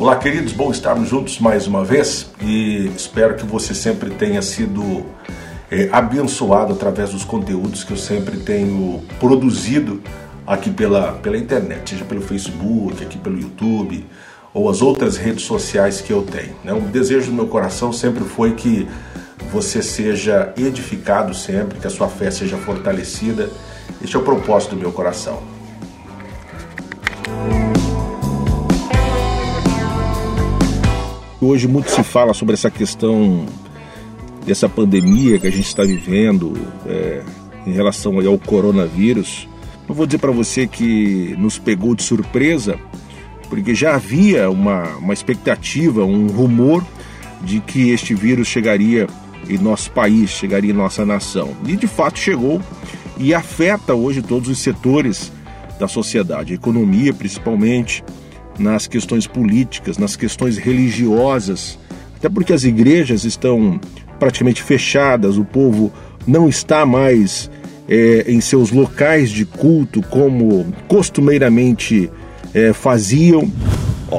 Olá, 0.00 0.16
queridos, 0.16 0.54
bom 0.54 0.70
estarmos 0.70 1.10
juntos 1.10 1.38
mais 1.38 1.66
uma 1.66 1.84
vez 1.84 2.30
e 2.40 2.90
espero 2.96 3.36
que 3.36 3.44
você 3.44 3.74
sempre 3.74 4.08
tenha 4.08 4.40
sido 4.40 5.04
é, 5.70 5.90
abençoado 5.92 6.72
através 6.72 7.10
dos 7.10 7.22
conteúdos 7.22 7.84
que 7.84 7.90
eu 7.90 7.98
sempre 7.98 8.38
tenho 8.38 9.02
produzido 9.18 10.00
aqui 10.46 10.70
pela, 10.70 11.12
pela 11.12 11.36
internet, 11.36 11.90
seja 11.90 12.06
pelo 12.06 12.22
Facebook, 12.22 13.04
aqui 13.04 13.18
pelo 13.18 13.38
YouTube 13.38 14.06
ou 14.54 14.70
as 14.70 14.80
outras 14.80 15.18
redes 15.18 15.44
sociais 15.44 16.00
que 16.00 16.10
eu 16.10 16.22
tenho. 16.22 16.56
Né? 16.64 16.72
O 16.72 16.80
desejo 16.80 17.26
do 17.26 17.34
meu 17.34 17.48
coração 17.48 17.92
sempre 17.92 18.24
foi 18.24 18.54
que 18.54 18.88
você 19.52 19.82
seja 19.82 20.54
edificado 20.56 21.34
sempre, 21.34 21.78
que 21.78 21.86
a 21.86 21.90
sua 21.90 22.08
fé 22.08 22.30
seja 22.30 22.56
fortalecida. 22.56 23.50
Este 24.02 24.16
é 24.16 24.18
o 24.18 24.22
propósito 24.22 24.76
do 24.76 24.80
meu 24.80 24.92
coração. 24.92 25.59
Hoje 31.42 31.66
muito 31.66 31.90
se 31.90 32.02
fala 32.02 32.34
sobre 32.34 32.52
essa 32.52 32.70
questão 32.70 33.46
dessa 34.44 34.68
pandemia 34.68 35.38
que 35.38 35.46
a 35.46 35.50
gente 35.50 35.66
está 35.66 35.82
vivendo 35.82 36.52
é, 36.86 37.22
em 37.66 37.72
relação 37.72 38.18
ao 38.20 38.38
coronavírus. 38.38 39.48
Eu 39.88 39.94
vou 39.94 40.04
dizer 40.04 40.18
para 40.18 40.30
você 40.30 40.66
que 40.66 41.34
nos 41.38 41.58
pegou 41.58 41.94
de 41.94 42.02
surpresa, 42.02 42.78
porque 43.48 43.74
já 43.74 43.94
havia 43.94 44.50
uma, 44.50 44.84
uma 44.96 45.14
expectativa, 45.14 46.04
um 46.04 46.26
rumor 46.26 46.84
de 47.40 47.60
que 47.60 47.88
este 47.88 48.14
vírus 48.14 48.46
chegaria 48.46 49.06
em 49.48 49.56
nosso 49.56 49.90
país, 49.92 50.28
chegaria 50.28 50.72
em 50.72 50.76
nossa 50.76 51.06
nação. 51.06 51.56
E 51.66 51.74
de 51.74 51.86
fato 51.86 52.18
chegou 52.18 52.60
e 53.16 53.32
afeta 53.32 53.94
hoje 53.94 54.20
todos 54.20 54.50
os 54.50 54.58
setores 54.58 55.32
da 55.78 55.88
sociedade, 55.88 56.52
a 56.52 56.56
economia 56.56 57.14
principalmente, 57.14 58.04
nas 58.60 58.86
questões 58.86 59.26
políticas, 59.26 59.98
nas 59.98 60.14
questões 60.14 60.58
religiosas, 60.58 61.78
até 62.16 62.28
porque 62.28 62.52
as 62.52 62.64
igrejas 62.64 63.24
estão 63.24 63.80
praticamente 64.18 64.62
fechadas, 64.62 65.38
o 65.38 65.44
povo 65.44 65.92
não 66.26 66.48
está 66.48 66.84
mais 66.84 67.50
é, 67.88 68.24
em 68.28 68.40
seus 68.40 68.70
locais 68.70 69.30
de 69.30 69.44
culto 69.44 70.02
como 70.02 70.66
costumeiramente 70.86 72.10
é, 72.54 72.72
faziam. 72.72 73.50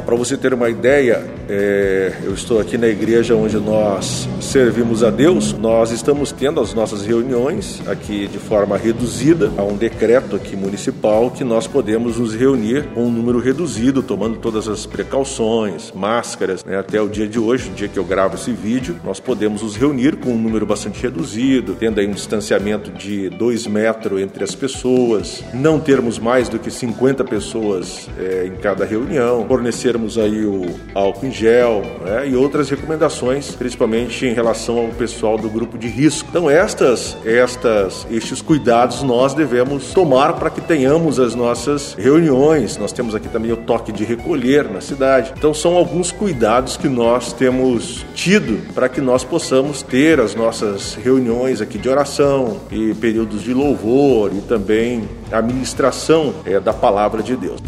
Para 0.05 0.16
você 0.16 0.35
ter 0.35 0.53
uma 0.53 0.69
ideia, 0.69 1.23
é, 1.53 2.13
eu 2.23 2.33
estou 2.33 2.61
aqui 2.61 2.77
na 2.77 2.88
igreja 2.88 3.35
onde 3.35 3.57
nós 3.57 4.25
servimos 4.39 5.03
a 5.03 5.09
Deus. 5.09 5.52
Nós 5.52 5.91
estamos 5.91 6.31
tendo 6.31 6.61
as 6.61 6.73
nossas 6.73 7.05
reuniões 7.05 7.81
aqui 7.88 8.25
de 8.25 8.38
forma 8.38 8.77
reduzida. 8.77 9.52
Há 9.57 9.63
um 9.63 9.75
decreto 9.75 10.38
aqui 10.38 10.55
municipal 10.55 11.29
que 11.29 11.44
nós 11.44 11.67
podemos 11.67 12.17
nos 12.17 12.33
reunir 12.33 12.85
com 12.94 13.03
um 13.03 13.11
número 13.11 13.38
reduzido, 13.38 14.02
tomando 14.02 14.38
todas 14.38 14.69
as 14.69 14.85
precauções, 14.85 15.91
máscaras. 15.91 16.63
Né? 16.63 16.77
Até 16.77 17.02
o 17.02 17.09
dia 17.09 17.27
de 17.27 17.38
hoje, 17.38 17.69
o 17.69 17.73
dia 17.73 17.89
que 17.89 17.99
eu 17.99 18.05
gravo 18.05 18.35
esse 18.35 18.53
vídeo, 18.53 18.95
nós 19.03 19.19
podemos 19.19 19.61
nos 19.61 19.75
reunir 19.75 20.16
com 20.16 20.29
um 20.29 20.41
número 20.41 20.66
bastante 20.66 21.02
reduzido, 21.02 21.75
tendo 21.77 21.99
aí 21.99 22.07
um 22.07 22.13
distanciamento 22.13 22.91
de 22.91 23.29
dois 23.29 23.67
metros 23.67 24.22
entre 24.22 24.41
as 24.41 24.55
pessoas, 24.55 25.44
não 25.53 25.81
termos 25.81 26.17
mais 26.17 26.47
do 26.47 26.57
que 26.57 26.72
50 26.72 27.25
pessoas 27.25 28.09
é, 28.17 28.45
em 28.47 28.55
cada 28.55 28.85
reunião, 28.85 29.45
fornecermos 29.45 30.17
aí 30.17 30.45
o 30.45 30.66
álcool 30.95 31.25
em 31.25 31.41
gel 31.42 31.81
né, 32.06 32.30
e 32.30 32.36
outras 32.36 32.70
recomendações, 32.70 33.56
principalmente 33.56 34.28
em 34.28 34.34
relação 34.34 34.78
ao 34.78 34.88
pessoal 34.89 35.38
do 35.39 35.50
grupo 35.50 35.75
de 35.75 35.88
risco. 35.88 36.30
Então 36.30 36.47
estas, 36.47 37.17
estas, 37.25 38.06
estes 38.11 38.42
cuidados 38.42 39.02
nós 39.02 39.34
devemos 39.34 39.92
tomar 39.92 40.34
para 40.34 40.52
que 40.52 40.62
tenhamos 40.62 41.19
as 41.19 41.34
nossas 41.34 41.95
reuniões. 41.95 42.78
Nós 42.78 42.92
temos 42.92 43.16
aqui 43.16 43.28
também 43.28 43.52
o 43.52 43.58
toque 43.58 43.92
de 43.92 44.03
recolher 44.03 44.69
na 44.69 44.81
cidade. 44.81 45.34
Então 45.36 45.53
são 45.53 45.75
alguns 45.75 46.12
cuidados 46.12 46.78
que 46.78 46.88
nós 46.88 47.34
temos 47.34 48.06
tido 48.14 48.62
para 48.73 48.88
que 48.88 49.02
nós 49.02 49.23
possamos 49.23 49.81
ter 49.81 50.19
as 50.19 50.36
nossas 50.36 50.94
reuniões 50.94 51.59
aqui 51.59 51.80
de 51.80 51.89
oração 51.89 52.59
e 52.72 52.94
períodos 52.94 53.42
de 53.42 53.53
louvor 53.53 54.31
e 54.34 54.41
também 54.41 55.09
a 55.31 55.41
ministração 55.41 56.35
é, 56.46 56.59
da 56.59 56.74
palavra 56.74 57.24
de 57.24 57.35
Deus. 57.35 57.59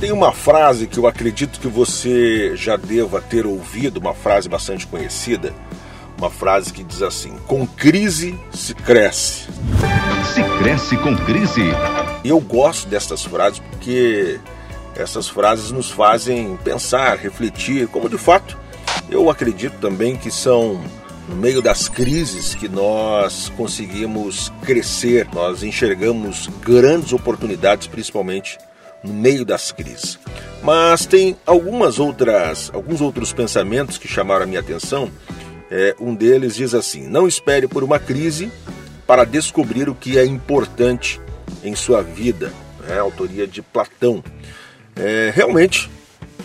Tem 0.00 0.12
uma 0.12 0.32
frase 0.32 0.86
que 0.86 0.96
eu 0.96 1.08
acredito 1.08 1.58
que 1.58 1.66
você 1.66 2.56
já 2.56 2.76
deva 2.76 3.20
ter 3.20 3.46
ouvido, 3.46 3.98
uma 3.98 4.14
frase 4.14 4.48
bastante 4.48 4.86
conhecida, 4.86 5.52
uma 6.16 6.30
frase 6.30 6.72
que 6.72 6.84
diz 6.84 7.02
assim: 7.02 7.36
com 7.48 7.66
crise 7.66 8.38
se 8.52 8.74
cresce. 8.74 9.48
Se 10.32 10.42
cresce 10.62 10.96
com 10.98 11.16
crise. 11.16 11.62
Eu 12.24 12.38
gosto 12.38 12.88
dessas 12.88 13.24
frases 13.24 13.58
porque 13.58 14.38
essas 14.94 15.28
frases 15.28 15.72
nos 15.72 15.90
fazem 15.90 16.56
pensar, 16.62 17.16
refletir, 17.16 17.88
como 17.88 18.08
de 18.08 18.18
fato 18.18 18.56
eu 19.10 19.28
acredito 19.30 19.78
também 19.80 20.16
que 20.16 20.30
são 20.30 20.80
no 21.28 21.36
meio 21.36 21.60
das 21.60 21.88
crises 21.88 22.54
que 22.54 22.68
nós 22.68 23.50
conseguimos 23.56 24.52
crescer, 24.62 25.28
nós 25.32 25.62
enxergamos 25.62 26.48
grandes 26.62 27.12
oportunidades, 27.12 27.86
principalmente 27.86 28.58
no 29.02 29.12
meio 29.12 29.44
das 29.44 29.72
crises. 29.72 30.18
Mas 30.62 31.06
tem 31.06 31.36
algumas 31.46 31.98
outras, 31.98 32.70
alguns 32.74 33.00
outros 33.00 33.32
pensamentos 33.32 33.98
que 33.98 34.08
chamaram 34.08 34.44
a 34.44 34.46
minha 34.46 34.60
atenção. 34.60 35.10
É, 35.70 35.94
um 36.00 36.14
deles 36.14 36.56
diz 36.56 36.74
assim: 36.74 37.06
não 37.06 37.28
espere 37.28 37.68
por 37.68 37.84
uma 37.84 37.98
crise 37.98 38.50
para 39.06 39.24
descobrir 39.24 39.88
o 39.88 39.94
que 39.94 40.18
é 40.18 40.24
importante 40.24 41.20
em 41.62 41.74
sua 41.74 42.02
vida. 42.02 42.52
É, 42.88 42.98
autoria 42.98 43.46
de 43.46 43.60
Platão. 43.60 44.22
É, 44.96 45.30
realmente, 45.34 45.90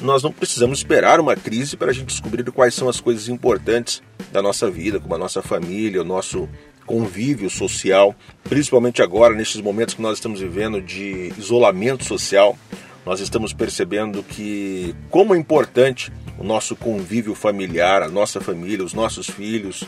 nós 0.01 0.21
não 0.21 0.31
precisamos 0.31 0.79
esperar 0.79 1.19
uma 1.19 1.35
crise 1.35 1.77
para 1.77 1.89
a 1.89 1.93
gente 1.93 2.07
descobrir 2.07 2.43
quais 2.51 2.73
são 2.73 2.89
as 2.89 2.99
coisas 2.99 3.29
importantes 3.29 4.03
da 4.31 4.41
nossa 4.41 4.69
vida, 4.69 4.99
como 4.99 5.15
a 5.15 5.17
nossa 5.17 5.41
família, 5.41 6.01
o 6.01 6.05
nosso 6.05 6.49
convívio 6.85 7.49
social, 7.49 8.15
principalmente 8.43 9.01
agora, 9.01 9.33
nestes 9.33 9.61
momentos 9.61 9.93
que 9.95 10.01
nós 10.01 10.17
estamos 10.17 10.39
vivendo 10.39 10.81
de 10.81 11.33
isolamento 11.37 12.03
social, 12.03 12.57
nós 13.05 13.19
estamos 13.19 13.53
percebendo 13.53 14.23
que 14.23 14.95
como 15.09 15.35
é 15.35 15.37
importante 15.37 16.11
o 16.37 16.43
nosso 16.43 16.75
convívio 16.75 17.35
familiar, 17.35 18.01
a 18.01 18.07
nossa 18.07 18.39
família, 18.39 18.85
os 18.85 18.93
nossos 18.93 19.29
filhos, 19.29 19.83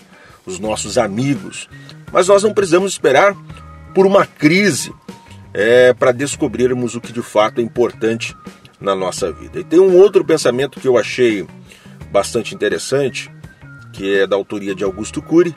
os 0.45 0.59
nossos 0.59 0.97
amigos. 0.97 1.69
Mas 2.11 2.28
nós 2.28 2.44
não 2.44 2.53
precisamos 2.53 2.91
esperar 2.91 3.35
por 3.94 4.05
uma 4.05 4.25
crise 4.25 4.94
é, 5.53 5.94
para 5.94 6.11
descobrirmos 6.11 6.95
o 6.95 7.01
que 7.01 7.13
de 7.13 7.22
fato 7.22 7.59
é 7.59 7.63
importante 7.63 8.35
na 8.79 8.94
nossa 8.94 9.31
vida. 9.31 9.59
E 9.59 9.63
tem 9.63 9.79
um 9.79 9.97
outro 9.97 10.23
pensamento 10.23 10.79
que 10.79 10.88
eu 10.88 10.97
achei 10.97 11.47
bastante 12.11 12.53
interessante, 12.53 13.31
que 13.94 14.19
é 14.19 14.28
da 14.28 14.35
autoria 14.35 14.75
de 14.75 14.84
Augusto 14.84 15.22
Cury, 15.22 15.55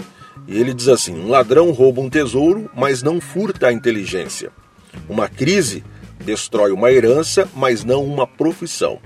e 0.48 0.58
ele 0.58 0.72
diz 0.72 0.88
assim: 0.88 1.14
um 1.14 1.28
ladrão 1.28 1.70
rouba 1.70 2.00
um 2.00 2.08
tesouro, 2.08 2.70
mas 2.74 3.02
não 3.02 3.20
furta 3.20 3.68
a 3.68 3.72
inteligência. 3.72 4.50
Uma 5.06 5.28
crise 5.28 5.84
destrói 6.24 6.72
uma 6.72 6.90
herança, 6.90 7.46
mas 7.54 7.84
não 7.84 8.02
uma 8.04 8.26
profissão. 8.26 8.98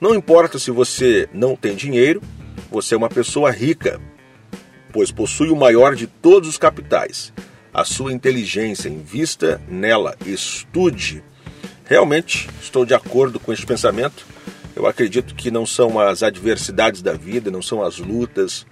Não 0.00 0.14
importa 0.14 0.58
se 0.58 0.72
você 0.72 1.28
não 1.32 1.54
tem 1.54 1.76
dinheiro, 1.76 2.20
você 2.68 2.94
é 2.94 2.98
uma 2.98 3.08
pessoa 3.08 3.52
rica, 3.52 4.00
pois 4.92 5.12
possui 5.12 5.50
o 5.50 5.56
maior 5.56 5.94
de 5.94 6.08
todos 6.08 6.48
os 6.48 6.58
capitais. 6.58 7.32
A 7.72 7.84
sua 7.84 8.12
inteligência, 8.12 8.88
invista 8.88 9.60
nela, 9.68 10.16
estude. 10.26 11.22
Realmente 11.84 12.48
estou 12.60 12.84
de 12.84 12.92
acordo 12.92 13.38
com 13.38 13.52
este 13.52 13.64
pensamento. 13.64 14.26
Eu 14.74 14.86
acredito 14.86 15.34
que 15.34 15.50
não 15.50 15.64
são 15.64 16.00
as 16.00 16.22
adversidades 16.22 17.00
da 17.00 17.12
vida, 17.12 17.50
não 17.50 17.62
são 17.62 17.82
as 17.82 17.98
lutas, 17.98 18.66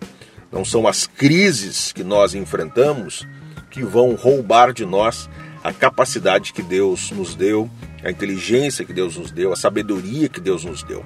não 0.53 0.65
são 0.65 0.87
as 0.87 1.07
crises 1.07 1.93
que 1.93 2.03
nós 2.03 2.35
enfrentamos 2.35 3.27
que 3.71 3.83
vão 3.83 4.15
roubar 4.15 4.73
de 4.73 4.85
nós 4.85 5.29
a 5.63 5.73
capacidade 5.73 6.53
que 6.53 6.63
Deus 6.63 7.11
nos 7.11 7.35
deu, 7.35 7.71
a 8.03 8.11
inteligência 8.11 8.85
que 8.85 8.93
Deus 8.93 9.17
nos 9.17 9.31
deu, 9.31 9.53
a 9.53 9.57
sabedoria 9.57 10.29
que 10.29 10.41
Deus 10.41 10.65
nos 10.65 10.83
deu. 10.83 11.05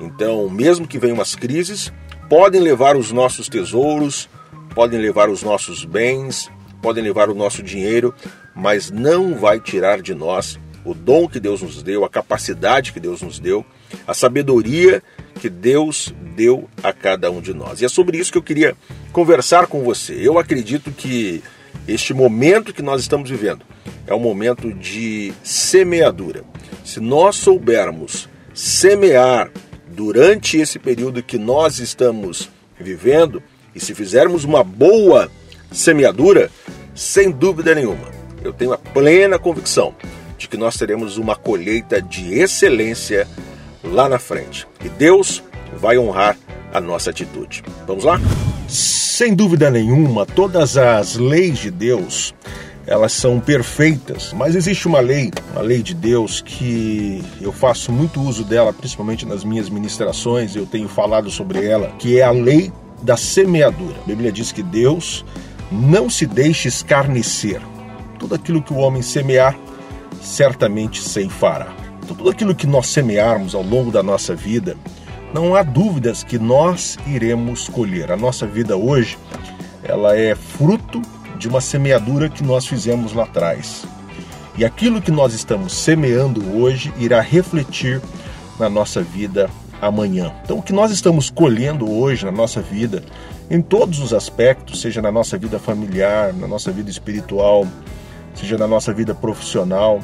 Então, 0.00 0.48
mesmo 0.48 0.86
que 0.86 0.98
venham 0.98 1.20
as 1.20 1.34
crises, 1.34 1.92
podem 2.28 2.60
levar 2.60 2.96
os 2.96 3.10
nossos 3.10 3.48
tesouros, 3.48 4.28
podem 4.74 5.00
levar 5.00 5.28
os 5.30 5.42
nossos 5.42 5.84
bens, 5.84 6.50
podem 6.82 7.02
levar 7.02 7.30
o 7.30 7.34
nosso 7.34 7.62
dinheiro, 7.62 8.14
mas 8.54 8.90
não 8.90 9.34
vai 9.34 9.58
tirar 9.58 10.02
de 10.02 10.14
nós 10.14 10.58
o 10.84 10.94
dom 10.94 11.26
que 11.26 11.40
Deus 11.40 11.62
nos 11.62 11.82
deu, 11.82 12.04
a 12.04 12.08
capacidade 12.08 12.92
que 12.92 13.00
Deus 13.00 13.22
nos 13.22 13.40
deu, 13.40 13.64
a 14.06 14.14
sabedoria 14.14 15.02
que 15.40 15.48
Deus 15.48 16.12
deu 16.34 16.68
a 16.82 16.92
cada 16.92 17.30
um 17.30 17.40
de 17.40 17.54
nós. 17.54 17.80
E 17.80 17.84
é 17.84 17.88
sobre 17.88 18.18
isso 18.18 18.32
que 18.32 18.38
eu 18.38 18.42
queria 18.42 18.76
conversar 19.12 19.66
com 19.66 19.82
você. 19.82 20.14
Eu 20.14 20.38
acredito 20.38 20.90
que 20.90 21.42
este 21.86 22.12
momento 22.12 22.72
que 22.72 22.82
nós 22.82 23.00
estamos 23.00 23.30
vivendo 23.30 23.64
é 24.06 24.14
um 24.14 24.20
momento 24.20 24.72
de 24.72 25.32
semeadura. 25.42 26.44
Se 26.84 27.00
nós 27.00 27.36
soubermos 27.36 28.28
semear 28.54 29.50
durante 29.88 30.58
esse 30.58 30.78
período 30.78 31.22
que 31.22 31.38
nós 31.38 31.78
estamos 31.78 32.50
vivendo, 32.78 33.42
e 33.74 33.80
se 33.80 33.94
fizermos 33.94 34.44
uma 34.44 34.64
boa 34.64 35.30
semeadura, 35.70 36.50
sem 36.94 37.30
dúvida 37.30 37.74
nenhuma, 37.74 38.10
eu 38.42 38.52
tenho 38.52 38.72
a 38.72 38.78
plena 38.78 39.38
convicção 39.38 39.94
de 40.38 40.48
que 40.48 40.56
nós 40.56 40.76
teremos 40.76 41.16
uma 41.18 41.34
colheita 41.34 42.00
de 42.00 42.34
excelência 42.34 43.26
lá 43.90 44.08
na 44.08 44.18
frente. 44.18 44.66
E 44.84 44.88
Deus 44.88 45.42
vai 45.76 45.98
honrar 45.98 46.36
a 46.72 46.80
nossa 46.80 47.10
atitude. 47.10 47.62
Vamos 47.86 48.04
lá? 48.04 48.20
Sem 48.68 49.34
dúvida 49.34 49.70
nenhuma, 49.70 50.26
todas 50.26 50.76
as 50.76 51.16
leis 51.16 51.58
de 51.58 51.70
Deus 51.70 52.34
elas 52.86 53.12
são 53.12 53.40
perfeitas, 53.40 54.32
mas 54.32 54.54
existe 54.54 54.86
uma 54.86 55.00
lei, 55.00 55.32
uma 55.52 55.60
lei 55.60 55.82
de 55.82 55.92
Deus 55.92 56.40
que 56.40 57.20
eu 57.40 57.50
faço 57.50 57.90
muito 57.90 58.20
uso 58.22 58.44
dela, 58.44 58.72
principalmente 58.72 59.26
nas 59.26 59.42
minhas 59.42 59.68
ministrações, 59.68 60.54
eu 60.54 60.66
tenho 60.66 60.88
falado 60.88 61.28
sobre 61.28 61.66
ela, 61.66 61.88
que 61.98 62.20
é 62.20 62.22
a 62.22 62.30
lei 62.30 62.72
da 63.02 63.16
semeadura. 63.16 63.96
A 64.04 64.06
Bíblia 64.06 64.30
diz 64.30 64.52
que 64.52 64.62
Deus 64.62 65.24
não 65.70 66.08
se 66.08 66.26
deixa 66.26 66.68
escarnecer. 66.68 67.60
Tudo 68.20 68.36
aquilo 68.36 68.62
que 68.62 68.72
o 68.72 68.76
homem 68.76 69.02
semear, 69.02 69.58
certamente 70.22 71.02
ceifará. 71.02 71.85
Então, 72.06 72.16
tudo 72.16 72.30
aquilo 72.30 72.54
que 72.54 72.68
nós 72.68 72.86
semearmos 72.86 73.52
ao 73.52 73.64
longo 73.64 73.90
da 73.90 74.00
nossa 74.00 74.32
vida, 74.32 74.76
não 75.34 75.56
há 75.56 75.64
dúvidas 75.64 76.22
que 76.22 76.38
nós 76.38 76.96
iremos 77.04 77.68
colher. 77.68 78.12
A 78.12 78.16
nossa 78.16 78.46
vida 78.46 78.76
hoje, 78.76 79.18
ela 79.82 80.16
é 80.16 80.36
fruto 80.36 81.02
de 81.36 81.48
uma 81.48 81.60
semeadura 81.60 82.28
que 82.28 82.44
nós 82.44 82.64
fizemos 82.64 83.12
lá 83.12 83.24
atrás. 83.24 83.84
E 84.56 84.64
aquilo 84.64 85.02
que 85.02 85.10
nós 85.10 85.34
estamos 85.34 85.76
semeando 85.76 86.56
hoje 86.56 86.94
irá 86.96 87.20
refletir 87.20 88.00
na 88.56 88.70
nossa 88.70 89.02
vida 89.02 89.50
amanhã. 89.82 90.32
Então, 90.44 90.58
o 90.58 90.62
que 90.62 90.72
nós 90.72 90.92
estamos 90.92 91.28
colhendo 91.28 91.90
hoje 91.90 92.24
na 92.24 92.30
nossa 92.30 92.62
vida, 92.62 93.02
em 93.50 93.60
todos 93.60 93.98
os 93.98 94.14
aspectos, 94.14 94.80
seja 94.80 95.02
na 95.02 95.10
nossa 95.10 95.36
vida 95.36 95.58
familiar, 95.58 96.32
na 96.32 96.46
nossa 96.46 96.70
vida 96.70 96.88
espiritual, 96.88 97.66
seja 98.40 98.58
na 98.58 98.66
nossa 98.66 98.92
vida 98.92 99.14
profissional, 99.14 100.00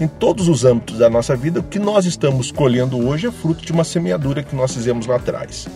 em 0.00 0.06
todos 0.06 0.48
os 0.48 0.64
âmbitos 0.64 0.98
da 0.98 1.10
nossa 1.10 1.36
vida, 1.36 1.60
o 1.60 1.62
que 1.62 1.78
nós 1.78 2.04
estamos 2.04 2.50
colhendo 2.50 2.98
hoje 3.06 3.26
é 3.26 3.30
fruto 3.30 3.64
de 3.64 3.72
uma 3.72 3.84
semeadura 3.84 4.42
que 4.42 4.54
nós 4.54 4.74
fizemos 4.74 5.06
lá 5.06 5.16
atrás. 5.16 5.68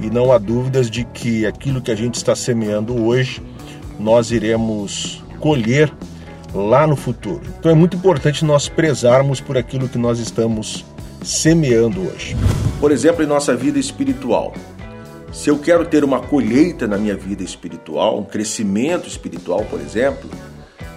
E 0.00 0.10
não 0.10 0.32
há 0.32 0.38
dúvidas 0.38 0.90
de 0.90 1.04
que 1.04 1.46
aquilo 1.46 1.80
que 1.80 1.90
a 1.90 1.94
gente 1.94 2.16
está 2.16 2.34
semeando 2.34 3.04
hoje 3.04 3.42
nós 3.98 4.30
iremos 4.30 5.22
colher 5.38 5.92
lá 6.54 6.86
no 6.86 6.96
futuro. 6.96 7.42
Então 7.58 7.70
é 7.70 7.74
muito 7.74 7.96
importante 7.96 8.44
nós 8.44 8.68
prezarmos 8.68 9.40
por 9.40 9.56
aquilo 9.56 9.88
que 9.88 9.98
nós 9.98 10.18
estamos 10.18 10.84
semeando 11.22 12.00
hoje. 12.00 12.36
Por 12.80 12.90
exemplo, 12.90 13.22
em 13.22 13.26
nossa 13.26 13.54
vida 13.54 13.78
espiritual. 13.78 14.52
Se 15.32 15.48
eu 15.48 15.58
quero 15.58 15.86
ter 15.86 16.04
uma 16.04 16.20
colheita 16.20 16.86
na 16.86 16.98
minha 16.98 17.16
vida 17.16 17.42
espiritual, 17.42 18.18
um 18.18 18.24
crescimento 18.24 19.08
espiritual, 19.08 19.64
por 19.64 19.80
exemplo, 19.80 20.28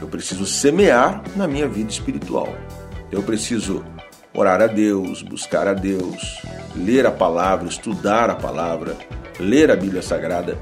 eu 0.02 0.08
preciso 0.08 0.46
semear 0.46 1.24
na 1.36 1.48
minha 1.48 1.68
vida 1.68 1.90
espiritual. 1.90 2.56
Eu 3.12 3.24
preciso 3.24 3.84
orar 4.34 4.62
a 4.62 4.68
Deus, 4.68 5.22
buscar 5.22 5.68
a 5.68 5.74
Deus, 5.74 6.42
ler 6.76 7.06
a 7.06 7.12
palavra, 7.12 7.68
estudar 7.68 8.30
a 8.30 8.36
palavra, 8.36 8.98
ler 9.40 9.72
a 9.72 9.76
Bíblia 9.76 10.02
Sagrada 10.02 10.58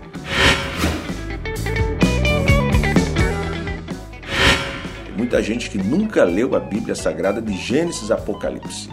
muita 5.33 5.41
gente 5.41 5.69
que 5.69 5.79
nunca 5.79 6.23
leu 6.25 6.53
a 6.53 6.59
Bíblia 6.59 6.93
Sagrada 6.93 7.41
de 7.41 7.57
Gênesis 7.57 8.11
a 8.11 8.15
Apocalipse. 8.15 8.87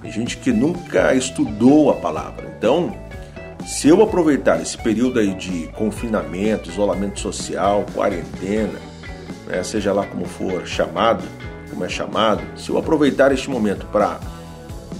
Tem 0.00 0.10
gente 0.10 0.38
que 0.38 0.50
nunca 0.50 1.14
estudou 1.14 1.90
a 1.90 1.94
palavra. 1.96 2.54
Então, 2.56 2.96
se 3.66 3.86
eu 3.86 4.00
aproveitar 4.02 4.62
esse 4.62 4.78
período 4.78 5.18
aí 5.18 5.34
de 5.34 5.68
confinamento, 5.74 6.70
isolamento 6.70 7.20
social, 7.20 7.84
quarentena, 7.92 8.78
né, 9.52 9.62
seja 9.62 9.92
lá 9.92 10.06
como 10.06 10.24
for 10.24 10.66
chamado, 10.66 11.22
como 11.68 11.84
é 11.84 11.88
chamado, 11.88 12.42
se 12.58 12.70
eu 12.70 12.78
aproveitar 12.78 13.32
este 13.32 13.50
momento 13.50 13.84
para 13.86 14.18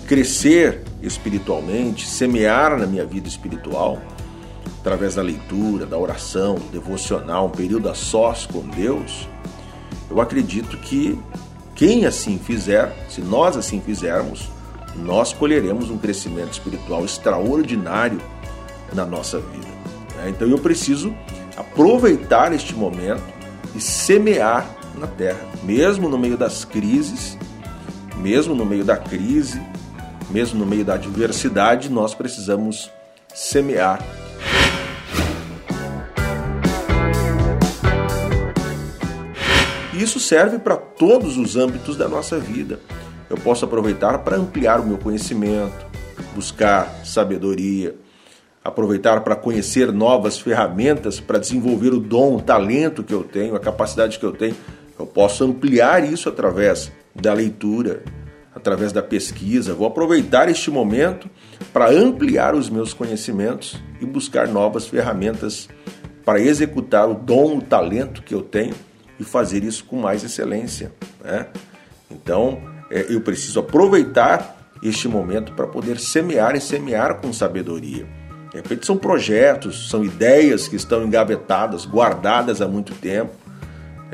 crescer 0.07 0.83
espiritualmente, 1.03 2.07
semear 2.07 2.79
na 2.79 2.87
minha 2.87 3.05
vida 3.07 3.27
espiritual, 3.27 3.99
através 4.81 5.15
da 5.15 5.23
leitura, 5.23 5.87
da 5.87 5.97
oração, 5.97 6.57
devocional, 6.71 7.47
um 7.47 7.51
período 7.51 7.89
a 7.89 7.95
sós 7.95 8.45
com 8.45 8.61
Deus, 8.61 9.27
eu 10.11 10.21
acredito 10.21 10.77
que 10.77 11.19
quem 11.75 12.05
assim 12.05 12.39
fizer, 12.39 12.95
se 13.09 13.23
nós 13.23 13.57
assim 13.57 13.81
fizermos, 13.81 14.51
nós 14.95 15.33
colheremos 15.33 15.89
um 15.89 15.97
crescimento 15.97 16.53
espiritual 16.53 17.05
extraordinário 17.07 18.21
na 18.93 19.07
nossa 19.07 19.41
vida. 19.41 19.69
Né? 20.17 20.29
Então 20.29 20.47
eu 20.47 20.59
preciso 20.59 21.15
aproveitar 21.57 22.53
este 22.53 22.75
momento 22.75 23.42
e 23.75 23.81
semear 23.81 24.69
na 24.99 25.07
terra, 25.07 25.41
mesmo 25.63 26.09
no 26.09 26.19
meio 26.19 26.37
das 26.37 26.65
crises, 26.65 27.37
mesmo 28.17 28.55
no 28.55 28.65
meio 28.65 28.85
da 28.85 28.97
crise, 28.97 29.61
mesmo 30.31 30.59
no 30.59 30.67
meio 30.67 30.85
da 30.85 30.95
adversidade, 30.95 31.91
nós 31.91 32.15
precisamos 32.15 32.91
semear 33.35 34.05
isso 40.03 40.19
serve 40.19 40.59
para 40.59 40.77
todos 40.77 41.37
os 41.37 41.57
âmbitos 41.57 41.97
da 41.97 42.09
nossa 42.09 42.39
vida. 42.39 42.81
Eu 43.31 43.37
posso 43.37 43.65
aproveitar 43.65 44.19
para 44.19 44.37
ampliar 44.37 44.81
o 44.81 44.87
meu 44.87 44.99
conhecimento, 44.99 45.87
buscar 46.35 47.03
sabedoria, 47.05 47.95
aproveitar 48.65 49.23
para 49.23 49.35
conhecer 49.35 49.93
novas 49.93 50.39
ferramentas 50.39 51.19
para 51.19 51.39
desenvolver 51.39 51.93
o 51.93 52.01
dom, 52.01 52.37
o 52.37 52.43
talento 52.43 53.03
que 53.03 53.13
eu 53.13 53.25
tenho, 53.25 53.57
a 53.57 53.61
capacidade 53.61 54.19
que 54.19 54.25
eu 54.25 54.33
tenho. 54.33 54.57
Eu 54.99 55.07
posso 55.07 55.45
ampliar 55.45 56.05
isso 56.05 56.29
através 56.29 56.93
da 57.15 57.33
leitura, 57.33 58.03
através 58.55 58.93
da 58.93 59.03
pesquisa. 59.03 59.75
Vou 59.75 59.87
aproveitar 59.87 60.49
este 60.49 60.71
momento 60.71 61.29
para 61.73 61.91
ampliar 61.91 62.55
os 62.55 62.71
meus 62.71 62.95
conhecimentos 62.95 63.81
e 64.01 64.07
buscar 64.07 64.47
novas 64.47 64.87
ferramentas 64.87 65.69
para 66.25 66.41
executar 66.41 67.09
o 67.09 67.15
dom, 67.15 67.59
o 67.59 67.63
talento 67.63 68.23
que 68.23 68.35
eu 68.35 68.43
tenho 68.43 68.75
e 69.19 69.25
fazer 69.25 69.65
isso 69.65 69.85
com 69.85 69.97
mais 69.97 70.23
excelência. 70.23 70.93
Né? 71.23 71.47
Então, 72.09 72.63
é, 72.91 73.07
eu 73.09 73.21
preciso 73.21 73.59
aproveitar 73.59 74.71
este 74.83 75.09
momento 75.09 75.53
para 75.53 75.67
poder 75.67 75.99
semear 75.99 76.55
e 76.55 76.61
semear 76.61 77.21
com 77.21 77.33
sabedoria. 77.33 78.22
De 78.53 78.59
repente 78.59 78.85
são 78.85 78.99
projetos, 78.99 79.89
são 79.89 80.05
ideias 80.05 80.69
que 80.69 80.77
estão 80.77 81.03
engavetadas, 81.05 81.87
guardadas 81.87 82.61
há 82.61 82.69
muito 82.69 82.93
tempo, 82.95 83.33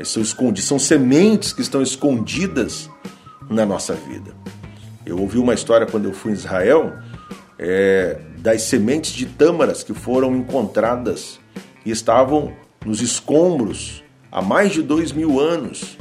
são 0.05 0.23
escondidas, 0.23 0.63
são 0.63 0.79
sementes 0.79 1.51
que 1.51 1.61
estão 1.61 1.81
escondidas 1.81 2.89
na 3.49 3.65
nossa 3.65 3.93
vida. 3.93 4.31
Eu 5.05 5.19
ouvi 5.19 5.37
uma 5.37 5.53
história 5.53 5.85
quando 5.85 6.05
eu 6.05 6.13
fui 6.13 6.31
em 6.31 6.35
Israel 6.35 6.93
é, 7.57 8.17
das 8.37 8.61
sementes 8.61 9.11
de 9.11 9.25
tâmaras 9.25 9.83
que 9.83 9.93
foram 9.93 10.33
encontradas 10.33 11.37
e 11.85 11.91
estavam 11.91 12.53
nos 12.85 13.01
escombros 13.01 14.01
há 14.31 14.41
mais 14.41 14.71
de 14.71 14.81
dois 14.81 15.11
mil 15.11 15.37
anos. 15.37 15.97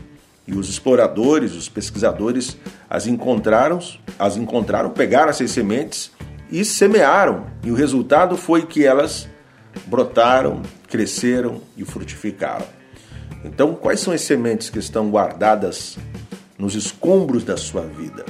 E 0.46 0.54
os 0.54 0.70
exploradores, 0.70 1.54
os 1.54 1.68
pesquisadores 1.68 2.56
as 2.88 3.06
encontraram, 3.08 3.80
as 4.16 4.36
encontraram, 4.36 4.90
pegaram 4.90 5.28
essas 5.28 5.50
sementes 5.50 6.12
e 6.50 6.64
semearam. 6.64 7.46
E 7.62 7.70
o 7.70 7.74
resultado 7.74 8.36
foi 8.36 8.66
que 8.66 8.84
elas 8.84 9.28
brotaram, 9.86 10.62
cresceram 10.88 11.60
e 11.76 11.84
frutificaram. 11.84 12.66
Então, 13.44 13.74
quais 13.74 14.00
são 14.00 14.12
as 14.12 14.22
sementes 14.22 14.68
que 14.68 14.78
estão 14.78 15.10
guardadas 15.10 15.96
nos 16.58 16.74
escombros 16.74 17.44
da 17.44 17.56
sua 17.56 17.82
vida? 17.82 18.24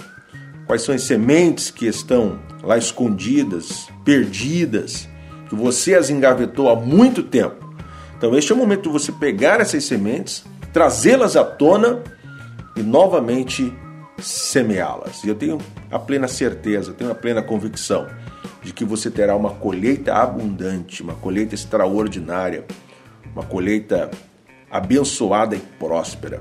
Quais 0.66 0.82
são 0.82 0.94
as 0.94 1.02
sementes 1.02 1.70
que 1.70 1.86
estão 1.86 2.38
lá 2.62 2.76
escondidas, 2.76 3.88
perdidas, 4.04 5.08
que 5.48 5.54
você 5.54 5.94
as 5.94 6.10
engavetou 6.10 6.68
há 6.68 6.76
muito 6.76 7.22
tempo? 7.22 7.74
Então, 8.16 8.36
este 8.36 8.52
é 8.52 8.54
o 8.54 8.58
momento 8.58 8.82
de 8.82 8.88
você 8.88 9.12
pegar 9.12 9.60
essas 9.60 9.84
sementes, 9.84 10.44
trazê-las 10.72 11.36
à 11.36 11.44
tona 11.44 12.02
e 12.76 12.82
novamente 12.82 13.72
semeá-las. 14.20 15.24
E 15.24 15.28
eu 15.28 15.34
tenho 15.34 15.58
a 15.90 15.98
plena 15.98 16.28
certeza, 16.28 16.92
tenho 16.92 17.10
a 17.10 17.14
plena 17.14 17.42
convicção 17.42 18.06
de 18.62 18.72
que 18.72 18.84
você 18.84 19.10
terá 19.10 19.36
uma 19.36 19.50
colheita 19.50 20.14
abundante, 20.14 21.02
uma 21.02 21.14
colheita 21.14 21.54
extraordinária, 21.54 22.64
uma 23.32 23.44
colheita 23.44 24.10
abençoada 24.70 25.56
e 25.56 25.60
próspera. 25.60 26.40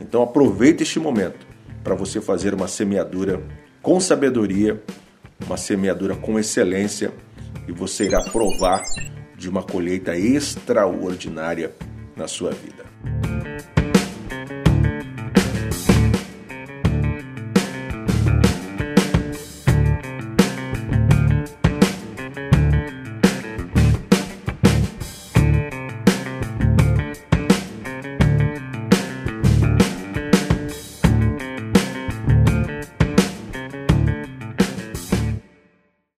Então 0.00 0.22
aproveite 0.22 0.82
este 0.82 0.98
momento 0.98 1.46
para 1.84 1.94
você 1.94 2.20
fazer 2.20 2.54
uma 2.54 2.68
semeadura 2.68 3.42
com 3.82 4.00
sabedoria, 4.00 4.82
uma 5.46 5.56
semeadura 5.56 6.16
com 6.16 6.38
excelência 6.38 7.12
e 7.68 7.72
você 7.72 8.06
irá 8.06 8.22
provar 8.22 8.82
de 9.36 9.48
uma 9.48 9.62
colheita 9.62 10.16
extraordinária 10.16 11.72
na 12.16 12.26
sua 12.26 12.50
vida. 12.50 13.35